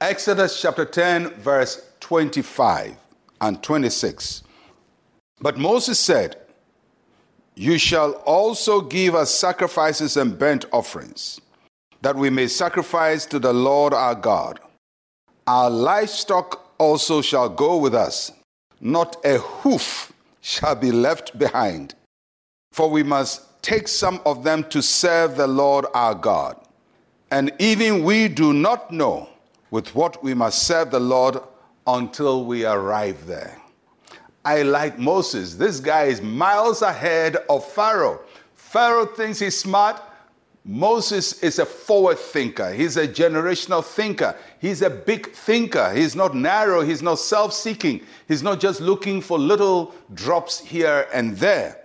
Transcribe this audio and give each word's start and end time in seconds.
Exodus 0.00 0.62
chapter 0.62 0.84
10, 0.84 1.30
verse 1.40 1.84
25 1.98 2.96
and 3.40 3.60
26. 3.60 4.44
But 5.40 5.58
Moses 5.58 5.98
said, 5.98 6.36
You 7.56 7.78
shall 7.78 8.12
also 8.24 8.80
give 8.80 9.16
us 9.16 9.34
sacrifices 9.34 10.16
and 10.16 10.38
burnt 10.38 10.66
offerings, 10.72 11.40
that 12.00 12.14
we 12.14 12.30
may 12.30 12.46
sacrifice 12.46 13.26
to 13.26 13.40
the 13.40 13.52
Lord 13.52 13.92
our 13.92 14.14
God. 14.14 14.60
Our 15.48 15.68
livestock 15.68 16.72
also 16.78 17.20
shall 17.20 17.48
go 17.48 17.76
with 17.76 17.94
us, 17.96 18.30
not 18.80 19.16
a 19.24 19.38
hoof 19.38 20.12
shall 20.40 20.76
be 20.76 20.92
left 20.92 21.36
behind. 21.36 21.96
For 22.70 22.88
we 22.88 23.02
must 23.02 23.60
take 23.62 23.88
some 23.88 24.20
of 24.24 24.44
them 24.44 24.62
to 24.70 24.80
serve 24.80 25.36
the 25.36 25.48
Lord 25.48 25.86
our 25.92 26.14
God. 26.14 26.56
And 27.32 27.50
even 27.58 28.04
we 28.04 28.28
do 28.28 28.52
not 28.52 28.92
know 28.92 29.28
with 29.70 29.94
what 29.94 30.22
we 30.22 30.34
must 30.34 30.66
serve 30.66 30.90
the 30.90 31.00
Lord 31.00 31.38
until 31.86 32.44
we 32.44 32.64
arrive 32.64 33.26
there. 33.26 33.60
I 34.44 34.62
like 34.62 34.98
Moses. 34.98 35.54
This 35.54 35.80
guy 35.80 36.04
is 36.04 36.22
miles 36.22 36.82
ahead 36.82 37.36
of 37.50 37.66
Pharaoh. 37.72 38.20
Pharaoh 38.54 39.06
thinks 39.06 39.38
he's 39.38 39.58
smart. 39.58 40.00
Moses 40.64 41.42
is 41.42 41.58
a 41.58 41.66
forward 41.66 42.18
thinker. 42.18 42.72
He's 42.72 42.96
a 42.96 43.08
generational 43.08 43.82
thinker. 43.82 44.36
He's 44.58 44.82
a 44.82 44.90
big 44.90 45.32
thinker. 45.32 45.92
He's 45.94 46.14
not 46.14 46.34
narrow. 46.34 46.82
He's 46.82 47.02
not 47.02 47.18
self 47.18 47.54
seeking. 47.54 48.02
He's 48.26 48.42
not 48.42 48.60
just 48.60 48.80
looking 48.80 49.22
for 49.22 49.38
little 49.38 49.94
drops 50.12 50.60
here 50.60 51.08
and 51.12 51.36
there. 51.36 51.80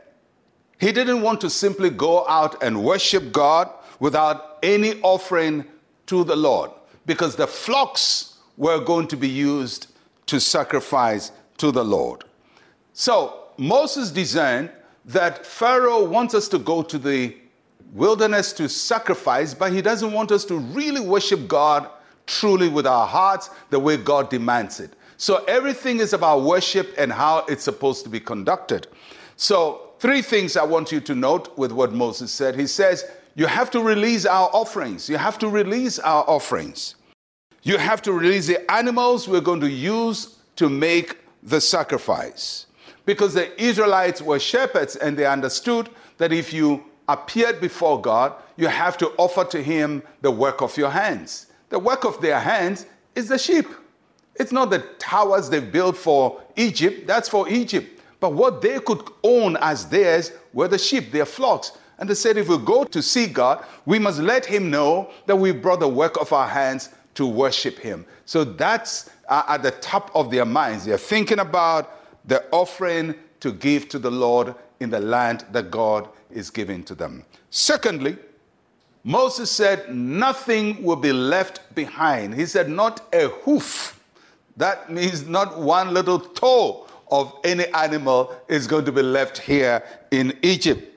He 0.79 0.91
didn't 0.91 1.21
want 1.21 1.39
to 1.41 1.49
simply 1.49 1.89
go 1.89 2.27
out 2.27 2.61
and 2.61 2.83
worship 2.83 3.31
God 3.31 3.69
without 3.99 4.57
any 4.61 4.99
offering 5.01 5.65
to 6.07 6.25
the 6.25 6.35
Lord 6.35 6.71
because 7.05 7.35
the 7.35 7.47
flocks 7.47 8.37
were 8.57 8.79
going 8.79 9.07
to 9.07 9.17
be 9.17 9.27
used 9.27 9.87
to 10.27 10.39
sacrifice 10.39 11.31
to 11.57 11.71
the 11.71 11.83
Lord. 11.83 12.23
So 12.93 13.45
Moses 13.57 14.11
discerned 14.11 14.71
that 15.05 15.45
Pharaoh 15.45 16.03
wants 16.03 16.33
us 16.33 16.47
to 16.49 16.59
go 16.59 16.81
to 16.83 16.97
the 16.97 17.35
wilderness 17.93 18.53
to 18.53 18.69
sacrifice, 18.69 19.53
but 19.53 19.71
he 19.71 19.81
doesn't 19.81 20.11
want 20.11 20.31
us 20.31 20.45
to 20.45 20.57
really 20.57 21.01
worship 21.01 21.47
God 21.47 21.89
truly 22.25 22.69
with 22.69 22.87
our 22.87 23.05
hearts 23.05 23.49
the 23.69 23.79
way 23.79 23.97
God 23.97 24.29
demands 24.29 24.79
it. 24.79 24.93
So 25.17 25.43
everything 25.45 25.99
is 25.99 26.13
about 26.13 26.43
worship 26.43 26.93
and 26.97 27.11
how 27.11 27.45
it's 27.47 27.63
supposed 27.63 28.03
to 28.03 28.09
be 28.09 28.19
conducted. 28.19 28.87
So, 29.35 29.91
three 29.99 30.21
things 30.21 30.57
I 30.57 30.63
want 30.63 30.91
you 30.91 30.99
to 31.01 31.15
note 31.15 31.57
with 31.57 31.71
what 31.71 31.93
Moses 31.93 32.31
said. 32.31 32.59
He 32.59 32.67
says, 32.67 33.05
you 33.35 33.47
have 33.47 33.71
to 33.71 33.81
release 33.81 34.25
our 34.25 34.49
offerings. 34.53 35.09
You 35.09 35.17
have 35.17 35.39
to 35.39 35.49
release 35.49 35.99
our 35.99 36.23
offerings. 36.29 36.95
You 37.63 37.77
have 37.77 38.01
to 38.03 38.13
release 38.13 38.47
the 38.47 38.69
animals 38.71 39.27
we're 39.27 39.41
going 39.41 39.61
to 39.61 39.69
use 39.69 40.37
to 40.57 40.69
make 40.69 41.17
the 41.41 41.59
sacrifice. 41.59 42.67
Because 43.05 43.33
the 43.33 43.61
Israelites 43.61 44.21
were 44.21 44.39
shepherds 44.39 44.95
and 44.95 45.17
they 45.17 45.25
understood 45.25 45.89
that 46.17 46.31
if 46.31 46.53
you 46.53 46.83
appeared 47.09 47.59
before 47.59 47.99
God, 47.99 48.33
you 48.55 48.67
have 48.67 48.97
to 48.97 49.09
offer 49.17 49.43
to 49.45 49.61
Him 49.61 50.03
the 50.21 50.31
work 50.31 50.61
of 50.61 50.77
your 50.77 50.89
hands. 50.89 51.47
The 51.69 51.79
work 51.79 52.05
of 52.05 52.21
their 52.21 52.39
hands 52.39 52.85
is 53.15 53.29
the 53.29 53.37
sheep. 53.37 53.65
It's 54.35 54.51
not 54.51 54.69
the 54.69 54.79
towers 54.99 55.49
they've 55.49 55.71
built 55.71 55.97
for 55.97 56.41
Egypt, 56.55 57.07
that's 57.07 57.29
for 57.29 57.49
Egypt. 57.49 57.99
But 58.19 58.33
what 58.33 58.61
they 58.61 58.79
could 58.79 59.01
own 59.23 59.57
as 59.57 59.87
theirs 59.87 60.31
were 60.53 60.67
the 60.67 60.77
sheep, 60.77 61.11
their 61.11 61.25
flocks. 61.25 61.73
And 61.97 62.09
they 62.09 62.15
said, 62.15 62.37
if 62.37 62.49
we 62.49 62.57
go 62.57 62.83
to 62.83 63.01
see 63.01 63.27
God, 63.27 63.63
we 63.85 63.99
must 63.99 64.19
let 64.19 64.45
Him 64.45 64.69
know 64.69 65.11
that 65.25 65.35
we 65.35 65.51
brought 65.51 65.79
the 65.79 65.87
work 65.87 66.19
of 66.19 66.33
our 66.33 66.47
hands 66.47 66.89
to 67.15 67.27
worship 67.27 67.77
Him. 67.77 68.05
So 68.25 68.43
that's 68.43 69.09
uh, 69.29 69.43
at 69.47 69.63
the 69.63 69.71
top 69.71 70.11
of 70.15 70.31
their 70.31 70.45
minds. 70.45 70.85
They're 70.85 70.97
thinking 70.97 71.39
about 71.39 71.99
the 72.27 72.43
offering 72.51 73.15
to 73.41 73.51
give 73.51 73.89
to 73.89 73.99
the 73.99 74.11
Lord 74.11 74.55
in 74.79 74.89
the 74.89 74.99
land 74.99 75.45
that 75.51 75.69
God 75.69 76.09
is 76.31 76.49
giving 76.49 76.83
to 76.85 76.95
them. 76.95 77.25
Secondly, 77.49 78.17
Moses 79.03 79.51
said, 79.51 79.93
Nothing 79.93 80.81
will 80.83 80.95
be 80.95 81.13
left 81.13 81.75
behind. 81.75 82.33
He 82.33 82.45
said, 82.45 82.69
Not 82.69 83.01
a 83.13 83.27
hoof. 83.27 83.99
That 84.57 84.91
means 84.91 85.27
not 85.27 85.59
one 85.59 85.93
little 85.93 86.19
toe 86.19 86.87
of 87.11 87.33
any 87.43 87.65
animal 87.67 88.35
is 88.47 88.65
going 88.65 88.85
to 88.85 88.91
be 88.91 89.01
left 89.01 89.37
here 89.37 89.83
in 90.11 90.37
Egypt 90.41 90.92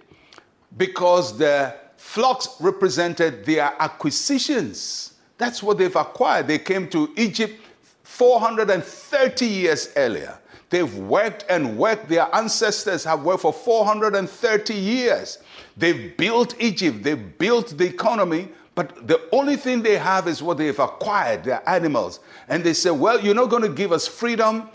because 0.76 1.36
the 1.38 1.74
flocks 1.96 2.48
represented 2.60 3.44
their 3.44 3.74
acquisitions. 3.78 5.14
That's 5.38 5.62
what 5.62 5.78
they've 5.78 5.94
acquired. 5.94 6.48
They 6.48 6.58
came 6.58 6.88
to 6.90 7.12
Egypt 7.16 7.60
430 8.02 9.46
years 9.46 9.92
earlier. 9.96 10.38
They've 10.70 10.94
worked 10.96 11.44
and 11.48 11.78
worked. 11.78 12.08
Their 12.08 12.34
ancestors 12.34 13.04
have 13.04 13.22
worked 13.22 13.42
for 13.42 13.52
430 13.52 14.74
years. 14.74 15.38
They've 15.76 16.16
built 16.16 16.54
Egypt, 16.60 17.02
they've 17.02 17.38
built 17.38 17.76
the 17.76 17.86
economy, 17.86 18.48
but 18.74 19.06
the 19.06 19.20
only 19.32 19.56
thing 19.56 19.82
they 19.82 19.96
have 19.96 20.28
is 20.28 20.42
what 20.42 20.58
they've 20.58 20.78
acquired, 20.78 21.44
their 21.44 21.66
animals. 21.68 22.20
And 22.48 22.64
they 22.64 22.72
say, 22.72 22.90
Well, 22.90 23.20
you're 23.20 23.34
not 23.34 23.50
going 23.50 23.62
to 23.62 23.68
give 23.68 23.92
us 23.92 24.06
freedom 24.06 24.68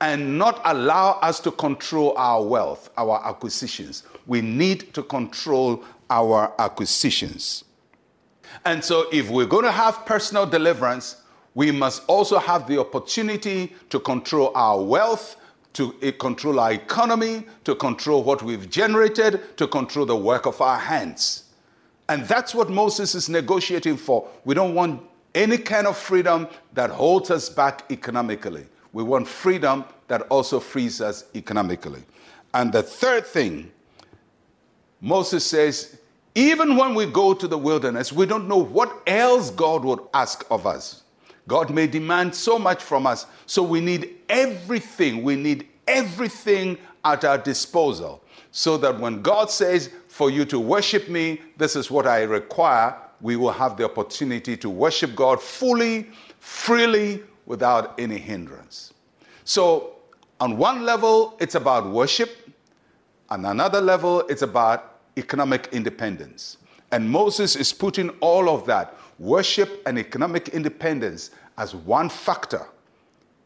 and 0.00 0.38
not 0.38 0.60
allow 0.64 1.12
us 1.22 1.40
to 1.40 1.50
control 1.50 2.14
our 2.16 2.42
wealth, 2.42 2.90
our 2.98 3.24
acquisitions. 3.24 4.02
We 4.26 4.40
need 4.42 4.92
to 4.94 5.02
control 5.02 5.84
our 6.10 6.52
acquisitions. 6.58 7.64
And 8.64 8.84
so, 8.84 9.06
if 9.12 9.30
we're 9.30 9.46
going 9.46 9.64
to 9.64 9.72
have 9.72 10.06
personal 10.06 10.46
deliverance, 10.46 11.22
we 11.54 11.72
must 11.72 12.02
also 12.06 12.38
have 12.38 12.68
the 12.68 12.78
opportunity 12.78 13.74
to 13.90 13.98
control 13.98 14.52
our 14.54 14.82
wealth, 14.82 15.36
to 15.72 15.94
eh, 16.02 16.12
control 16.12 16.60
our 16.60 16.72
economy, 16.72 17.46
to 17.64 17.74
control 17.74 18.22
what 18.22 18.42
we've 18.42 18.68
generated, 18.68 19.56
to 19.56 19.66
control 19.66 20.06
the 20.06 20.16
work 20.16 20.46
of 20.46 20.60
our 20.60 20.78
hands. 20.78 21.44
And 22.08 22.24
that's 22.24 22.54
what 22.54 22.70
Moses 22.70 23.14
is 23.14 23.28
negotiating 23.28 23.96
for. 23.96 24.28
We 24.44 24.54
don't 24.54 24.74
want 24.74 25.02
any 25.34 25.58
kind 25.58 25.86
of 25.86 25.96
freedom 25.96 26.48
that 26.74 26.90
holds 26.90 27.30
us 27.30 27.48
back 27.48 27.90
economically. 27.90 28.66
We 28.96 29.02
want 29.02 29.28
freedom 29.28 29.84
that 30.08 30.22
also 30.28 30.58
frees 30.58 31.02
us 31.02 31.26
economically. 31.34 32.02
And 32.54 32.72
the 32.72 32.82
third 32.82 33.26
thing, 33.26 33.70
Moses 35.02 35.44
says, 35.44 35.98
even 36.34 36.76
when 36.76 36.94
we 36.94 37.04
go 37.04 37.34
to 37.34 37.46
the 37.46 37.58
wilderness, 37.58 38.10
we 38.10 38.24
don't 38.24 38.48
know 38.48 38.56
what 38.56 39.02
else 39.06 39.50
God 39.50 39.84
would 39.84 40.00
ask 40.14 40.46
of 40.50 40.66
us. 40.66 41.02
God 41.46 41.68
may 41.68 41.86
demand 41.86 42.34
so 42.34 42.58
much 42.58 42.82
from 42.82 43.06
us, 43.06 43.26
so 43.44 43.62
we 43.62 43.82
need 43.82 44.14
everything. 44.30 45.22
We 45.22 45.36
need 45.36 45.68
everything 45.86 46.78
at 47.04 47.22
our 47.22 47.36
disposal 47.36 48.24
so 48.50 48.78
that 48.78 48.98
when 48.98 49.20
God 49.20 49.50
says, 49.50 49.90
For 50.08 50.30
you 50.30 50.46
to 50.46 50.58
worship 50.58 51.10
me, 51.10 51.42
this 51.58 51.76
is 51.76 51.90
what 51.90 52.06
I 52.06 52.22
require, 52.22 52.96
we 53.20 53.36
will 53.36 53.52
have 53.52 53.76
the 53.76 53.84
opportunity 53.84 54.56
to 54.56 54.70
worship 54.70 55.14
God 55.14 55.42
fully, 55.42 56.08
freely, 56.40 57.22
without 57.46 57.98
any 57.98 58.18
hindrance. 58.18 58.92
So, 59.44 59.94
on 60.38 60.58
one 60.58 60.84
level, 60.84 61.36
it's 61.40 61.54
about 61.54 61.88
worship. 61.88 62.52
On 63.30 63.44
another 63.44 63.80
level, 63.80 64.20
it's 64.28 64.42
about 64.42 65.00
economic 65.16 65.68
independence. 65.72 66.58
And 66.92 67.08
Moses 67.08 67.56
is 67.56 67.72
putting 67.72 68.10
all 68.20 68.50
of 68.50 68.66
that, 68.66 68.96
worship 69.18 69.82
and 69.86 69.98
economic 69.98 70.50
independence, 70.50 71.30
as 71.56 71.74
one 71.74 72.08
factor, 72.08 72.66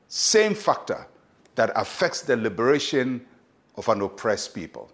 same 0.09 0.55
factor 0.55 1.07
that 1.55 1.71
affects 1.77 2.23
the 2.23 2.37
liberation 2.37 3.25
of 3.77 3.89
an 3.89 4.01
oppressed 4.01 4.55
people. 4.55 4.91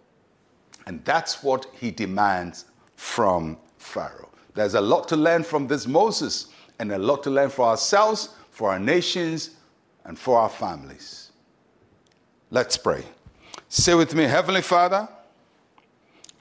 And 0.87 1.05
that's 1.05 1.43
what 1.43 1.67
he 1.73 1.91
demands 1.91 2.67
from 2.97 3.59
Pharaoh. 3.79 4.29
There's 4.55 4.75
a 4.75 4.81
lot 4.81 5.09
to 5.09 5.17
learn 5.17 5.43
from 5.43 5.67
this 5.67 5.87
Moses 5.87 6.49
and 6.79 6.93
a 6.93 6.99
lot 6.99 7.23
to 7.25 7.31
learn 7.31 7.51
for 7.51 7.67
ourselves, 7.67 8.31
for 8.57 8.71
our 8.71 8.79
nations, 8.79 9.51
and 10.07 10.19
for 10.19 10.39
our 10.39 10.49
families. 10.49 11.31
Let's 12.51 12.79
pray. 12.79 13.05
Say 13.69 13.95
with 13.95 14.15
me, 14.15 14.25
Heavenly 14.25 14.63
Father, 14.63 15.07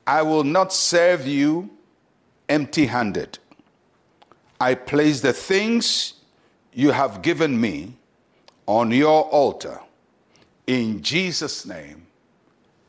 I 0.07 0.21
will 0.21 0.45
not 0.45 0.71
serve 0.71 1.27
you 1.27 1.69
empty 2.47 2.85
handed. 2.85 3.38
I 4.62 4.75
place 4.75 5.19
the 5.19 5.33
things 5.33 6.13
you 6.71 6.91
have 6.91 7.21
given 7.21 7.59
me 7.59 7.97
on 8.65 8.91
your 8.91 9.23
altar. 9.23 9.81
In 10.68 11.03
Jesus' 11.03 11.65
name, 11.65 12.07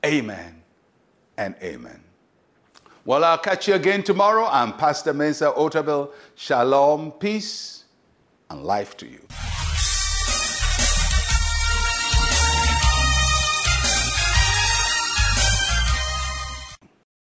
amen 0.05 0.63
and 1.37 1.57
amen. 1.61 2.01
Well, 3.05 3.25
I'll 3.25 3.39
catch 3.39 3.67
you 3.67 3.75
again 3.75 4.05
tomorrow. 4.05 4.47
I'm 4.47 4.73
Pastor 4.75 5.13
Mensa 5.13 5.53
Otabil. 5.57 6.13
Shalom, 6.37 7.11
peace, 7.11 7.86
and 8.51 8.65
life 8.65 8.97
to 8.99 9.07
you. 9.07 9.21